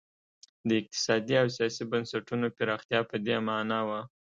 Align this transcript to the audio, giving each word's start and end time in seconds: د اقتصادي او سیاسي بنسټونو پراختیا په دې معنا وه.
د 0.67 0.69
اقتصادي 0.79 1.35
او 1.41 1.47
سیاسي 1.57 1.83
بنسټونو 1.91 2.47
پراختیا 2.57 2.99
په 3.09 3.15
دې 3.25 3.37
معنا 3.47 3.79
وه. 3.89 3.99